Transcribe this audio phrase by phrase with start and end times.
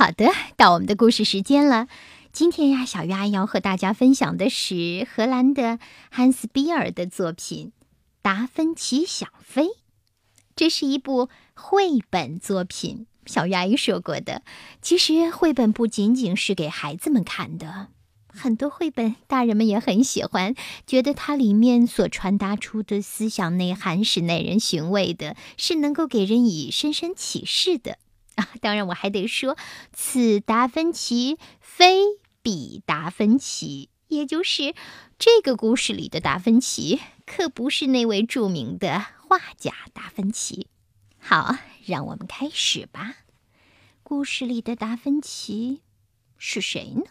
[0.00, 1.86] 好的，到我们的故事时间了。
[2.32, 5.78] 今天呀，小鱼阿姨要和大家分享的是荷兰的
[6.10, 7.66] 汉斯·比尔的作品
[8.22, 9.64] 《达芬奇想飞》。
[10.56, 13.06] 这是一部绘本作品。
[13.26, 14.40] 小鱼阿姨说过的，
[14.80, 17.88] 其实绘本不仅仅是给孩子们看的，
[18.28, 20.54] 很多绘本大人们也很喜欢，
[20.86, 27.98] 觉得它里面所传达出的思想内涵是耐人寻味的，是能够给人以深深启示的。
[28.60, 29.56] 当然，我还得说，
[29.92, 32.00] 此达芬奇非
[32.42, 34.74] 彼达芬奇，也就是
[35.18, 40.66] 这个故事里的达芬奇，可不是那位著名的画家达芬奇。
[41.18, 43.14] 好，让我们开始吧。
[44.02, 45.82] 故事里的达芬奇
[46.36, 47.04] 是谁呢？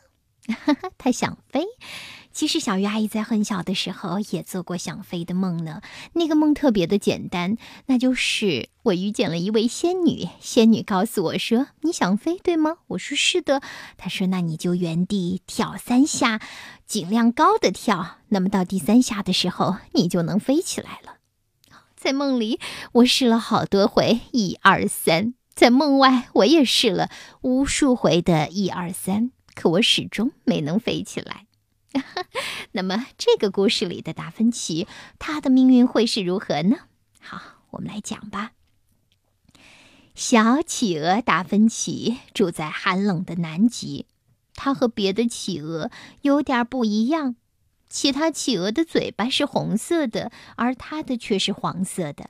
[0.97, 1.63] 他想飞。
[2.31, 5.81] 其实，小鱼阿姨在很小的时候也做过想飞的梦呢。
[6.13, 7.57] 那个梦特别的简单，
[7.87, 10.29] 那就是我遇见了一位仙女。
[10.39, 13.61] 仙女告诉我说：“你想飞，对吗？”我说：“是的。”
[13.97, 16.39] 她说：“那你就原地跳三下，
[16.85, 18.17] 尽量高的跳。
[18.29, 21.15] 那么到第三下的时候，你就能飞起来了。”
[21.97, 22.61] 在梦里，
[22.93, 27.09] 我试了好多回，一二三；在梦外，我也试了
[27.41, 31.47] 无数回的一二三，可我始终没能飞起来。
[32.73, 34.87] 那么，这个故事里的达芬奇，
[35.17, 36.77] 他的命运会是如何呢？
[37.19, 38.51] 好，我们来讲吧。
[40.13, 44.05] 小企鹅达芬奇住在寒冷的南极，
[44.53, 45.89] 他和别的企鹅
[46.21, 47.35] 有点不一样。
[47.89, 52.29] 其他企鹅的嘴巴是红色的，而他的却是黄色的。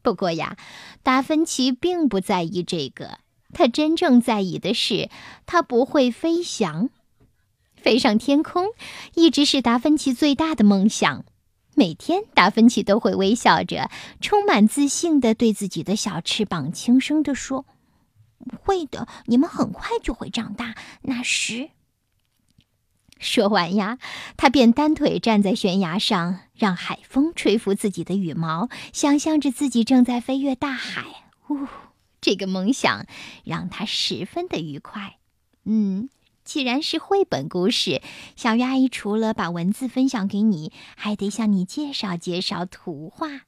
[0.00, 0.56] 不过呀，
[1.02, 3.18] 达芬奇并不在意这个，
[3.52, 5.10] 他真正在意的是
[5.44, 6.88] 他不会飞翔。
[7.82, 8.66] 飞上天空
[9.14, 11.24] 一直是达芬奇最大的梦想。
[11.74, 13.88] 每天，达芬奇都会微笑着，
[14.20, 17.64] 充满自信地对自己的小翅膀轻声地说
[18.64, 20.74] ：“会的，你们很快就会长大。
[21.02, 21.70] 那时。”
[23.20, 23.98] 说完呀，
[24.36, 31.04] 他便单腿站在悬崖上，让海风吹拂自己的羽毛，想象着自己正在飞越大海。
[31.48, 31.66] 呜，
[32.20, 33.06] 这个梦想
[33.44, 35.16] 让他十分的愉快。
[35.64, 36.08] 嗯。
[36.48, 38.00] 既然是绘本故事，
[38.34, 43.42] 小鱼阿姨除了把文字分享给你，还得向你介绍介绍图画。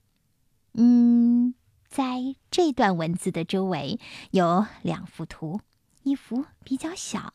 [0.74, 1.54] 嗯，
[1.88, 3.98] 在这段文字的周围
[4.32, 5.62] 有两幅图，
[6.02, 7.32] 一幅比较小，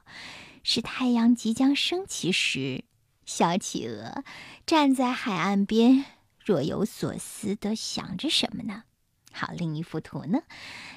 [0.62, 2.84] 是太阳即将升起时，
[3.26, 4.24] 小企鹅
[4.68, 6.06] 站在海岸边，
[6.46, 8.84] 若有所思地想着什么呢？
[9.32, 10.44] 好，另一幅图呢，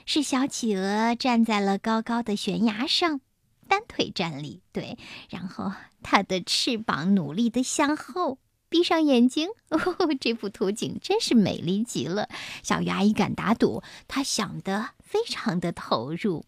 [0.05, 3.23] 是小企鹅站在了高高的悬崖上。
[3.69, 4.99] 单腿站立，对，
[5.29, 9.49] 然后它的翅膀努力的向后，闭上眼睛。
[9.69, 9.79] 哦，
[10.19, 12.29] 这幅图景真是美丽极了。
[12.63, 16.45] 小鱼阿姨敢打赌，她想的非常的投入。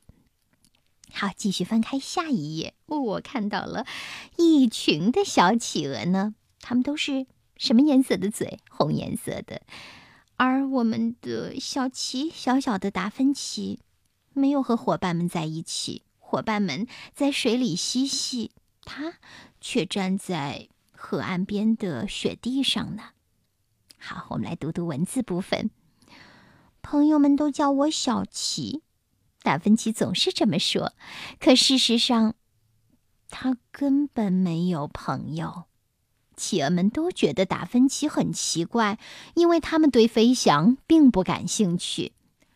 [1.12, 2.74] 好，继续翻开下一页。
[2.86, 3.84] 哦我看到了
[4.36, 7.26] 一群的小企鹅呢，它们都是
[7.56, 8.58] 什么颜色的嘴？
[8.70, 9.62] 红颜色的。
[10.36, 13.80] 而我们的小奇，小小的达芬奇，
[14.32, 16.04] 没有和伙伴们在一起。
[16.30, 18.52] 伙伴们在水里嬉戏，
[18.84, 19.14] 他
[19.60, 23.02] 却站在河岸边的雪地上呢。
[23.98, 25.72] 好，我们来读读文字部分。
[26.82, 28.82] 朋友们都叫我小奇，
[29.42, 30.92] 达芬奇总是这么说。
[31.40, 32.36] 可事实上，
[33.28, 35.64] 他根本没有朋友。
[36.36, 39.00] 企鹅们都觉得达芬奇很奇怪，
[39.34, 42.12] 因为他们对飞翔并不感兴趣。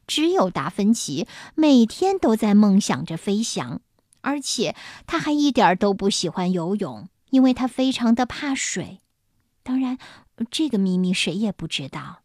[0.07, 3.81] 只有达芬奇每天都在梦想着飞翔，
[4.21, 4.75] 而且
[5.07, 9.01] 他还一点都不喜欢游泳，因为他非常的怕水。
[9.63, 9.99] 当然，
[10.51, 12.21] 这个秘密谁也不知道。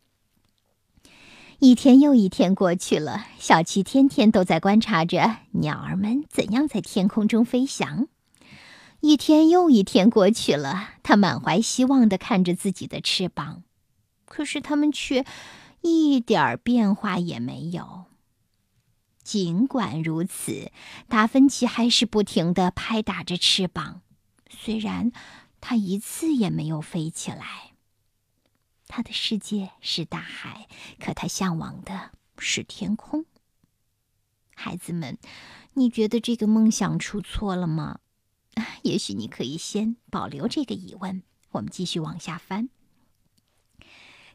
[1.59, 8.07] 一天又一天过去了，小七天天都在观察着鸟儿们怎样在天空中飞翔。
[9.01, 13.63] 一天又一天过去了，他满怀希望地看着自己的翅膀，
[14.25, 15.25] 可是他们却……
[15.81, 18.05] 一点儿变化也没有。
[19.23, 20.71] 尽管如此，
[21.07, 24.01] 达芬奇还是不停地拍打着翅膀，
[24.49, 25.11] 虽然
[25.61, 27.73] 他一次也没有飞起来。
[28.87, 30.67] 他的世界是大海，
[30.99, 33.25] 可他向往的是天空。
[34.55, 35.19] 孩子们，
[35.73, 37.99] 你觉得这个梦想出错了吗？
[38.81, 41.21] 也许你可以先保留这个疑问。
[41.51, 42.69] 我们继续往下翻。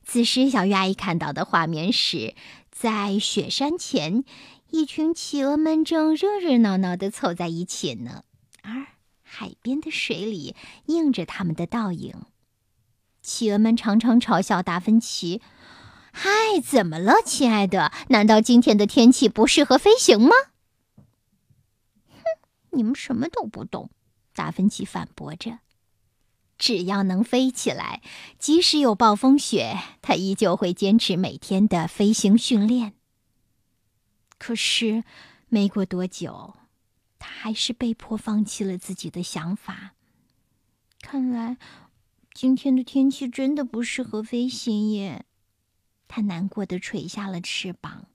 [0.06, 2.34] 此时，小鱼阿姨看到的画面是
[2.70, 4.24] 在雪山前，
[4.70, 8.24] 一群企鹅们正热热闹闹地凑在一起呢，
[8.62, 8.86] 而
[9.22, 10.54] 海边的水里
[10.86, 12.14] 映着他们的倒影。
[13.22, 15.40] 企鹅们常常嘲笑达芬奇
[16.12, 16.28] ：“嗨，
[16.62, 17.90] 怎么了，亲爱的？
[18.08, 20.30] 难道今天的天气不适合飞行吗？”
[22.10, 22.22] 哼，
[22.70, 23.90] 你们什么都不懂。”
[24.34, 25.58] 达芬奇反驳着。
[26.56, 28.02] 只要能飞起来，
[28.38, 32.94] 即使有暴风雪，他依旧会坚持每天的飞行训练。
[34.38, 35.04] 可是，
[35.48, 36.54] 没过多久，
[37.18, 39.94] 他还是被迫放弃了自己的想法。
[41.00, 41.56] 看来，
[42.32, 45.24] 今天的天气真的不适合飞行耶。
[46.08, 48.06] 他难过的垂下了翅膀。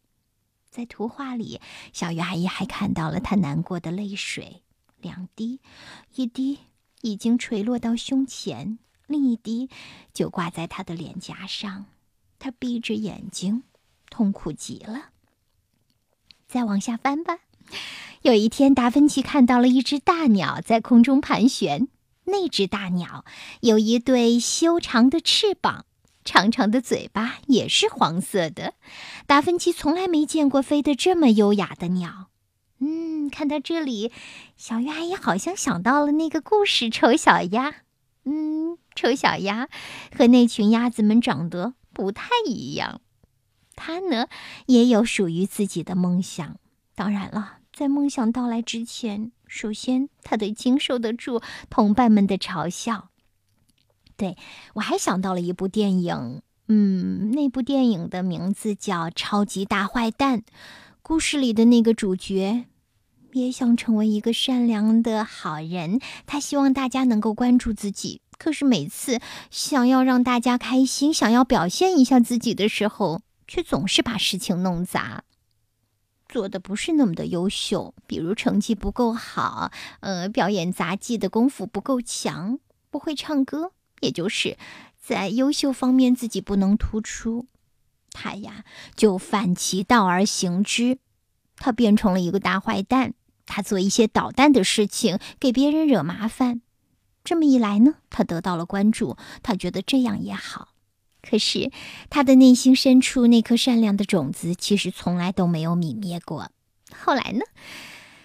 [0.70, 1.60] 在图画里，
[1.92, 4.62] 小鱼阿姨还看到了他难过的泪水，
[5.02, 5.60] 两滴，
[6.16, 6.60] 一滴。
[7.02, 9.70] 已经垂落到胸前，另一滴
[10.14, 11.86] 就挂在他的脸颊上。
[12.38, 13.64] 他闭着眼睛，
[14.10, 15.10] 痛苦极了。
[16.48, 17.40] 再往下翻吧。
[18.22, 21.88] 有一天，达芬奇看到了一只大鸟在空中盘旋。
[22.26, 23.26] 那只大鸟
[23.62, 25.86] 有一对修长的翅膀，
[26.24, 28.76] 长长的嘴巴也是黄色的。
[29.26, 32.28] 达芬奇从来没见过飞得这么优雅的鸟。
[32.80, 34.12] 嗯，看到这里，
[34.56, 37.72] 小鱼阿姨好像想到了那个故事《丑小鸭》。
[38.24, 39.68] 嗯，丑小鸭
[40.16, 43.02] 和那群鸭子们长得不太一样。
[43.76, 44.28] 它呢，
[44.68, 46.58] 也有属于自己的梦想。
[46.96, 53.10] 当然了，在梦想到来之前，首先它得经受得住同伴们的嘲笑。
[54.16, 54.38] 对
[54.74, 60.40] 我还想到了一部电影，嗯，那部电影的名字叫《超级大坏蛋》。
[61.10, 62.66] 故事里的那个主角
[63.34, 68.22] 也想成为一个善良的好人，他希望大家能够关注自己。
[68.38, 69.20] 可是每次
[69.50, 75.24] 想要让大家开心，想要表现一下自己的时候，却总是把事情弄砸，
[76.28, 77.96] 做的不是那么的优秀。
[78.06, 79.72] 比如成绩不够好，
[80.02, 82.60] 呃，表演杂技的功夫不够强，
[82.92, 83.72] 不会唱歌，
[84.02, 84.60] 也就是
[85.02, 87.48] 在优秀方面自己不能突出。
[88.12, 88.64] 他呀，
[88.96, 90.98] 就反其道而行之，
[91.58, 93.14] 他变成了一个大坏蛋。
[93.46, 96.62] 他做一些捣蛋的事情，给别人惹麻烦。
[97.24, 100.70] 这么一来呢，他得到了关注，他觉得这样也好。
[101.22, 101.72] 可是
[102.10, 106.52] 他的内心深处那颗善良的种子，其实从来都没有泯灭过。
[106.96, 107.42] 后来呢？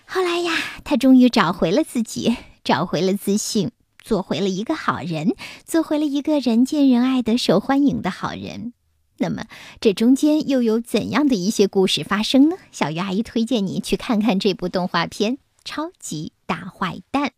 [0.06, 0.52] 后来呀，
[0.84, 5.34] 他终于找回了自己，找回了自信，做回了一个好人，
[5.64, 8.74] 做回了一个人见人爱的、受欢迎的好人。
[9.18, 9.46] 那么，
[9.80, 12.56] 这中间又有怎样的一些故事发生呢？
[12.72, 17.32] 小鱼阿姨推荐你去看看这部动画片《超级大坏蛋》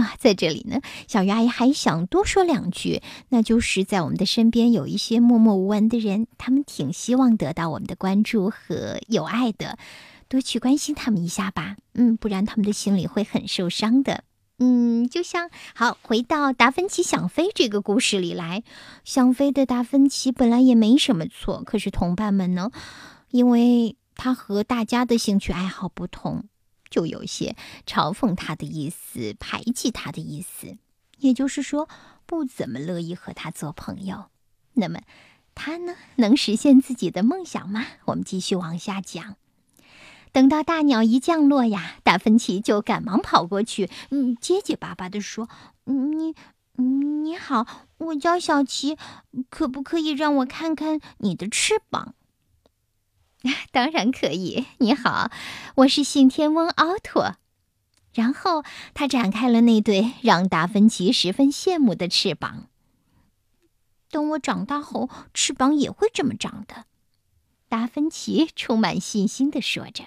[0.00, 0.14] 啊！
[0.18, 9.76] 在这里呢，小鱼阿姨还想多说两句，那就是在我们的身边有一些默默无闻的人，他们挺希望得到我们的关注和友爱的，
[10.28, 11.76] 多去关心他们一下吧。
[11.92, 14.24] 嗯，不然他们的心里会很受伤的。
[14.58, 18.64] 嗯，就像好回到达芬奇想飞这个故事里来，
[19.04, 22.70] 想飞的达芬奇本来也没什么错，可是同伴们呢，
[23.30, 26.44] 因为他和大家的兴趣爱好不同，
[26.90, 27.54] 就有些
[27.86, 30.76] 嘲讽他的意思，排挤他的意思，
[31.18, 31.88] 也就是说，
[32.26, 34.24] 不怎么乐意和他做朋友。
[34.74, 35.02] 那么，
[35.54, 37.86] 他呢，能实现自己的梦想吗？
[38.06, 39.36] 我们继续往下讲。
[40.32, 45.48] 等到大鸟一降落呀，达芬奇就赶忙跑过去，嗯，结结巴巴地说
[45.84, 46.34] ：“你，
[46.76, 47.66] 你好，
[47.98, 48.96] 我叫小琪，
[49.48, 52.14] 可不可以让我看看你的翅膀
[53.70, 54.66] ？”“当然可以。
[54.78, 55.30] ”“你好，
[55.76, 57.36] 我是信天翁奥托。”
[58.14, 58.64] 然后
[58.94, 62.66] 他展开了那对让达芬奇十分羡慕的翅膀。
[64.10, 66.84] 等我长大后，翅膀也会这么长的。”
[67.68, 70.04] 达芬奇充满信心地说着。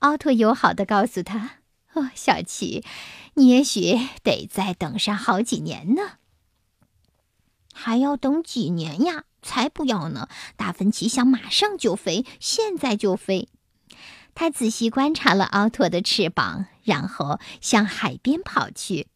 [0.00, 1.58] 奥托友好的告诉他
[1.94, 2.84] ：“哦，小琪，
[3.34, 6.18] 你也许得再等上好几年呢。
[7.72, 9.24] 还要等几年呀？
[9.40, 10.28] 才不要呢！
[10.56, 13.48] 达芬奇想马上就飞，现在就飞。
[14.34, 19.08] 他仔细观察了奥拓的翅膀，然后向海边跑去。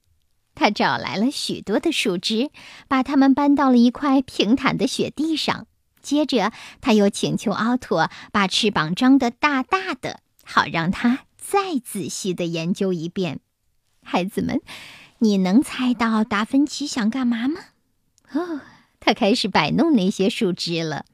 [0.55, 2.51] 他找来了许多的树枝，
[2.89, 5.67] 把它们搬到了一块平坦的雪地上。
[6.01, 10.21] 接着，他又请求奥拓把翅膀张得大大的。”
[10.53, 13.41] 好让他再仔细的研究一遍，
[14.03, 14.61] 孩子们，
[15.21, 17.59] 你能猜到达芬奇想干嘛吗？
[18.33, 18.61] 哦，
[19.01, 21.07] 他开始摆弄那些树枝了。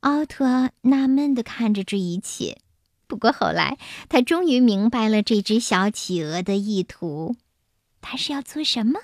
[0.00, 2.62] 奥特纳闷的看着这一切，
[3.06, 3.76] 不过后来
[4.08, 7.36] 他终于明白了这只小企鹅的意图。
[8.00, 8.98] 他是要做什么？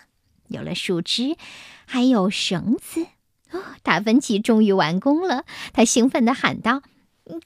[0.47, 1.37] 有了树枝，
[1.85, 3.07] 还有绳子。
[3.51, 5.45] 哦，达芬奇终于完工了！
[5.75, 6.83] 他兴奋地喊道。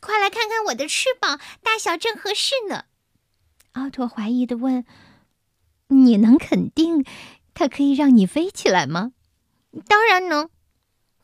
[0.00, 2.84] 快来看看我的翅膀，大小正合适呢。
[3.72, 4.84] 奥托怀疑的问
[5.88, 7.04] ：“你能肯定
[7.54, 9.12] 它可以让你飞起来吗
[9.88, 10.50] ？”“当然能。”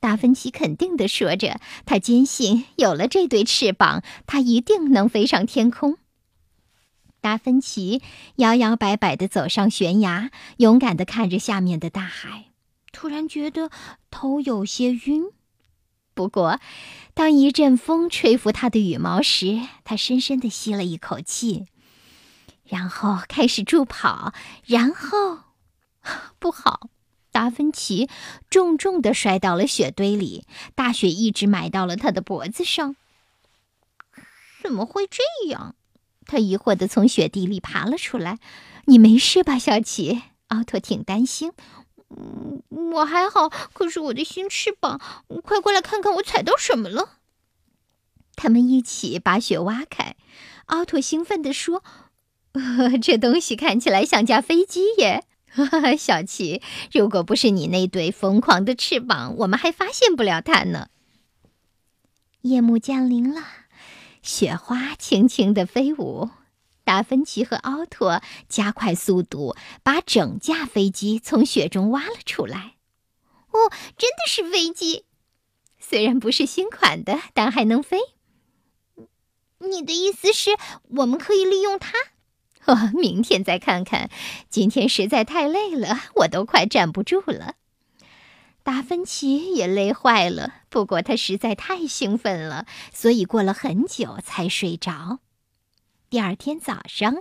[0.01, 1.61] 达芬奇肯定的说着。
[1.85, 5.99] 他坚信，有了这对翅膀，他一定能飞上天空。
[7.21, 8.01] 达芬奇
[8.37, 12.53] 摇摇摆摆地走上悬崖，勇敢地看着下面的大海，
[12.93, 13.71] 突然觉得
[14.11, 15.33] 头有些晕。
[16.19, 16.59] 不过，
[17.15, 21.67] 当一阵风吹拂他的羽毛时，他深深地吸了一口气，
[22.65, 24.33] 然后开始助跑。
[24.67, 25.45] 然后，
[26.41, 26.91] 不好，
[27.31, 28.11] 达芬奇
[28.51, 30.45] 重重地摔到了雪堆里，
[30.75, 32.97] 大雪一直埋到了他的脖子上。
[34.61, 35.77] 怎么会这样？
[36.27, 38.41] 他疑惑地从雪地里爬了出来。
[38.87, 41.53] “你没事吧，小奇？”奥托挺担心。
[42.17, 42.63] “嗯，
[42.93, 45.01] 我还好，可是我的新翅膀……
[45.43, 47.19] 快过来看看，我踩到什么了？”
[48.37, 50.17] 他们一起把雪挖开。
[50.67, 51.83] 奥托兴奋地说
[52.55, 56.63] ：“呵呵这东西看起来像架飞机耶！”呵呵小奇，
[56.93, 60.89] 如果不是你那对疯狂的翅膀，我们还发现不了它呢。
[62.43, 63.43] 夜幕降临了。
[64.23, 66.29] 雪花轻轻地飞舞，
[66.89, 72.77] 达芬奇和奥托加快速度，把整架飞机从雪中挖了出来。
[73.51, 73.69] 哦，
[73.99, 75.05] 真的是飞机，
[75.79, 77.99] 虽然不是新款的，但还能飞。
[79.59, 80.53] 你的意思是
[80.97, 81.93] 我们可以利用它？
[82.65, 84.09] 哦，明天再看看。
[84.49, 87.57] 今天实在太累了，我都快站不住了。
[88.63, 92.65] 达芬奇也累坏了，不过他实在太兴奋了，
[92.95, 95.19] 所以过了很久才睡着。
[96.11, 97.17] 第二天早上，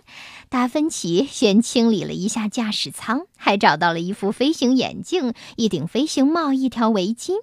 [0.48, 7.34] 达芬奇先清理了一下驾驶舱，还找到了一副飞行眼镜、一顶飞行帽、一条围巾。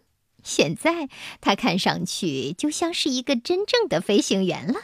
[0.42, 1.10] 现在
[1.42, 4.74] 他看上去就像是一个真正的飞行员了。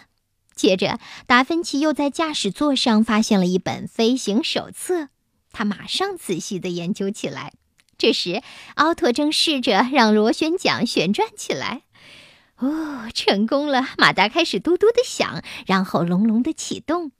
[0.54, 5.08] 接着，达芬奇又在驾驶座上发现了一本飞行手册，
[5.52, 7.54] 他马上仔细地研究起来。
[7.96, 8.42] 这时，
[8.74, 11.82] 奥托正试着让螺旋桨旋转起来。
[12.60, 13.88] 哦，成功了！
[13.96, 17.12] 马达开始嘟嘟的响，然后隆隆的启动。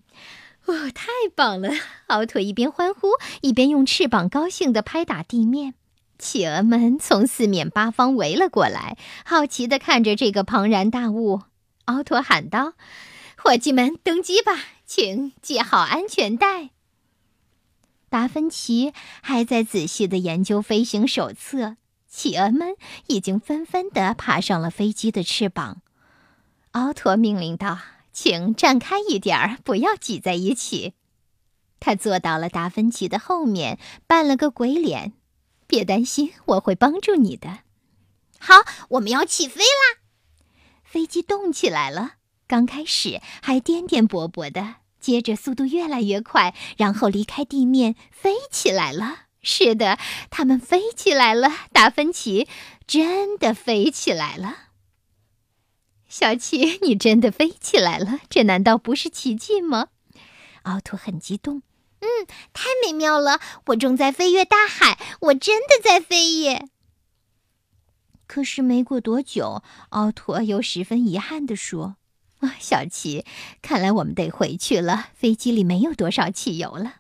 [0.67, 1.71] 哦，太棒了！
[2.09, 3.09] 奥托一边欢呼，
[3.41, 5.75] 一边用翅膀高兴地拍打地面。
[6.19, 11.41] 企鹅们从四面八方围了过来，好奇地看着这个庞然大物。
[11.87, 12.75] 奥托喊道
[13.39, 14.53] ：“伙计们，登机吧，
[14.85, 16.71] 请系好安全带。”
[18.11, 18.93] 达芬奇
[19.23, 21.77] 还在仔细地研究飞行手册，
[22.11, 22.75] 企鹅们
[23.07, 25.81] 已经纷纷地爬上了飞机的翅膀。
[26.73, 27.79] 奥托命令道
[28.13, 30.95] ：“请站开一点儿，不要挤在一起。”
[31.81, 35.15] 他坐到了达芬奇的后面，扮了个鬼脸。
[35.67, 37.61] “别担心，我会帮助你的。”
[38.39, 38.57] 好，
[38.91, 40.01] 我们要起飞啦！
[40.83, 42.15] 飞机动起来了，
[42.49, 44.77] 刚开始还颠颠簸簸的。
[45.01, 49.30] 接着速度越来越快，然后离开地面飞起来了。
[49.43, 49.99] 是的，
[50.31, 51.51] 他们飞起来了。
[51.73, 52.47] 达芬奇
[52.87, 54.69] 真的飞起来了。
[56.09, 59.89] 小奇，你真的飞起来了，这难道不是奇迹吗？
[60.63, 61.63] 奥托很激动。
[62.01, 62.09] 嗯，
[62.53, 63.41] 太美妙了！
[63.67, 66.69] 我正在飞越大海，我真的在飞耶。
[68.27, 71.97] 可是没过多久，奥托又十分遗憾地说。
[72.39, 73.25] 啊，小琪，
[73.61, 75.09] 看来我们得回去了。
[75.15, 77.00] 飞机里没有多少汽油了。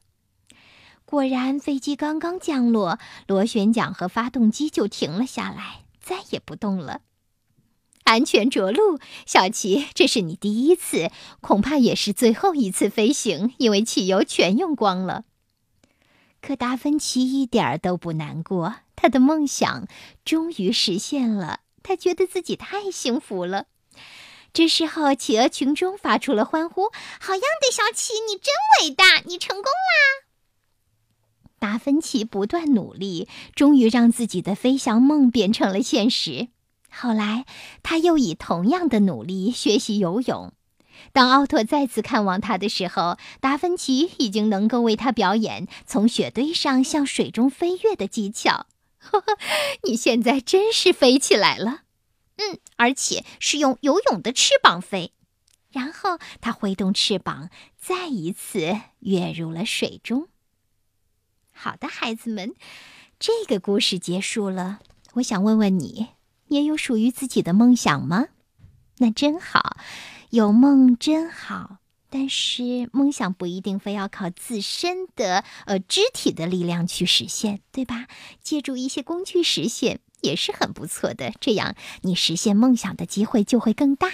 [1.11, 7.01] 果然，飞机刚刚降落，螺旋桨和发动机就停了下来，再也不动了。
[8.05, 15.25] 安全着陆，小琪，这是你第一次，恐怕也是最后一次飞行，因为汽油全用光了。
[16.41, 19.89] 可达芬奇一点都不难过，他的梦想
[20.25, 23.67] 终于实现了，他觉得自己太幸福了。
[24.53, 26.85] 这时候，企鹅群中发出了欢呼
[27.21, 30.20] ：“好样的，小企，你真伟大，你成功啦！”
[31.71, 36.49] 达芬奇不断努力，终于让自己的飞翔梦变成了现实。
[36.91, 37.47] 后来，
[37.85, 40.53] 他又以同样的努力学习游泳。
[41.13, 48.67] 当奥托再次看望他的时候，达芬奇已经能够为他表演从雪堆上向水中飞跃的技巧。
[48.99, 49.39] 呵 呵
[49.85, 51.83] 你现在真是飞起来了！
[52.39, 55.13] 嗯，而且是用游泳的翅膀飞，
[55.71, 57.49] 然后他挥动翅膀，
[57.79, 60.27] 再一次跃入了水中。
[61.63, 62.55] 好的，孩子们，
[63.19, 64.79] 这个故事结束了。
[65.13, 66.07] 我想问问你，
[66.47, 68.29] 你也有属于自己的梦想吗？
[68.97, 69.77] 那真好，
[70.31, 71.77] 有梦真好。
[72.09, 78.07] 但是梦想不一定非要靠自身的呃肢体的力量去实现，对吧？
[78.43, 80.01] 借助一些工具实现。
[80.23, 84.11] 也是很不错的，这样你实现梦想的机会就会更大。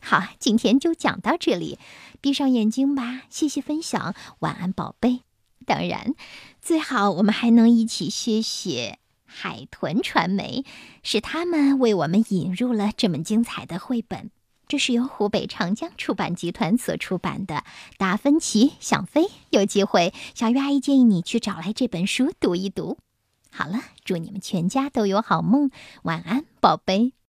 [0.00, 1.76] 好，今天就讲到这里，
[2.20, 3.22] 闭上眼睛吧。
[3.30, 5.22] 谢谢分享，晚安，宝贝。
[5.66, 6.14] 当然，
[6.64, 10.64] 最好我们还能一起谢谢海豚传媒，
[11.02, 14.30] 是他们为我们引入了这么精彩的绘本。
[14.66, 17.56] 这是由湖北长江出版集团所出版的
[17.98, 19.24] 《达芬奇想飞》。
[19.50, 22.96] 有机会，小鱼阿姨建议你去找来这本书读一读。
[23.50, 25.70] 好了，祝你们全家都有好梦，
[26.04, 27.14] 晚安，宝贝。